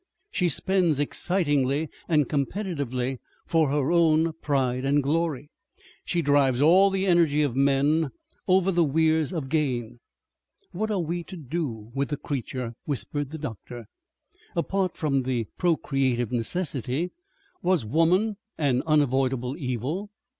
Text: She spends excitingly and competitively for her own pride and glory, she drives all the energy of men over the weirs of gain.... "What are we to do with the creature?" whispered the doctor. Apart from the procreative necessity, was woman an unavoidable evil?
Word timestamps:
She 0.31 0.49
spends 0.49 0.99
excitingly 0.99 1.87
and 2.09 2.27
competitively 2.27 3.19
for 3.45 3.69
her 3.69 3.91
own 3.91 4.33
pride 4.41 4.83
and 4.83 5.03
glory, 5.03 5.51
she 6.03 6.23
drives 6.23 6.59
all 6.59 6.89
the 6.89 7.05
energy 7.05 7.43
of 7.43 7.55
men 7.55 8.09
over 8.47 8.71
the 8.71 8.83
weirs 8.83 9.31
of 9.31 9.47
gain.... 9.47 9.99
"What 10.71 10.89
are 10.89 10.97
we 10.99 11.23
to 11.25 11.37
do 11.37 11.91
with 11.93 12.09
the 12.09 12.17
creature?" 12.17 12.73
whispered 12.85 13.29
the 13.29 13.37
doctor. 13.37 13.85
Apart 14.55 14.97
from 14.97 15.21
the 15.21 15.45
procreative 15.59 16.31
necessity, 16.31 17.11
was 17.61 17.85
woman 17.85 18.37
an 18.57 18.81
unavoidable 18.87 19.55
evil? 19.55 20.09